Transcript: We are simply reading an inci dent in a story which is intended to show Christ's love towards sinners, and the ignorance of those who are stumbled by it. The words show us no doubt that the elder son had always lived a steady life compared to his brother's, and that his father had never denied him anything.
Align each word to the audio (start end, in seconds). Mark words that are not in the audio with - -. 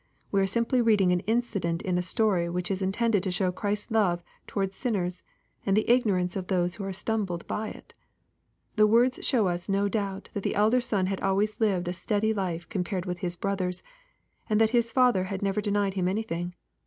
We 0.31 0.41
are 0.41 0.47
simply 0.47 0.81
reading 0.81 1.11
an 1.11 1.21
inci 1.27 1.61
dent 1.61 1.83
in 1.83 1.95
a 1.95 2.01
story 2.01 2.49
which 2.49 2.71
is 2.71 2.81
intended 2.81 3.21
to 3.21 3.29
show 3.29 3.51
Christ's 3.51 3.91
love 3.91 4.23
towards 4.47 4.75
sinners, 4.75 5.21
and 5.63 5.77
the 5.77 5.87
ignorance 5.87 6.35
of 6.35 6.47
those 6.47 6.73
who 6.73 6.83
are 6.85 6.91
stumbled 6.91 7.45
by 7.45 7.69
it. 7.69 7.93
The 8.77 8.87
words 8.87 9.19
show 9.23 9.45
us 9.45 9.69
no 9.69 9.87
doubt 9.87 10.29
that 10.33 10.41
the 10.41 10.55
elder 10.55 10.81
son 10.81 11.05
had 11.05 11.21
always 11.21 11.59
lived 11.59 11.87
a 11.87 11.93
steady 11.93 12.33
life 12.33 12.67
compared 12.67 13.03
to 13.03 13.13
his 13.13 13.35
brother's, 13.35 13.83
and 14.49 14.59
that 14.59 14.71
his 14.71 14.91
father 14.91 15.25
had 15.25 15.43
never 15.43 15.61
denied 15.61 15.93
him 15.93 16.07
anything. 16.07 16.55